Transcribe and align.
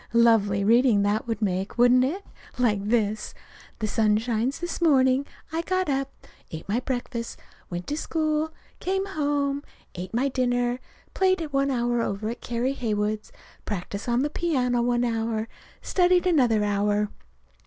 Lovely 0.13 0.63
reading 0.63 1.03
that 1.03 1.27
would 1.27 1.43
make, 1.43 1.77
wouldn't 1.77 2.03
it? 2.03 2.25
Like 2.57 2.83
this: 2.85 3.35
"The 3.77 3.87
sun 3.87 4.17
shines 4.17 4.57
this 4.57 4.81
morning. 4.81 5.27
I 5.51 5.61
got 5.61 5.89
up, 5.91 6.25
ate 6.49 6.67
my 6.67 6.79
breakfast, 6.79 7.37
went 7.69 7.85
to 7.85 7.95
school, 7.97 8.51
came 8.79 9.05
home, 9.05 9.61
ate 9.93 10.11
my 10.11 10.27
dinner, 10.27 10.79
played 11.13 11.39
one 11.53 11.69
hour 11.69 12.01
over 12.01 12.29
to 12.29 12.33
Carrie 12.35 12.73
Heywood's, 12.73 13.31
practiced 13.63 14.09
on 14.09 14.23
the 14.23 14.31
piano 14.31 14.81
one 14.81 15.03
hour, 15.03 15.47
studied 15.83 16.25
another 16.25 16.63
hour. 16.63 17.09